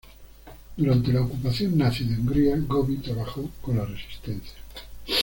[0.77, 4.53] Durante la ocupación nazi de Hungría, Gobbi trabajó con la Resistencia.